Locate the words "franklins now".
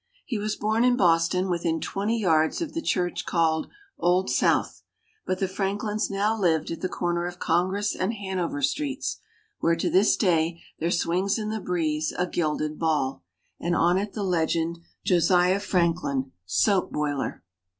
5.47-6.35